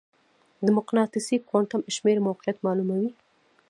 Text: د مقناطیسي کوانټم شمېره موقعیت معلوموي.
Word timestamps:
د 0.65 0.67
مقناطیسي 0.77 1.35
کوانټم 1.47 1.81
شمېره 1.95 2.21
موقعیت 2.27 2.57
معلوموي. 2.65 3.11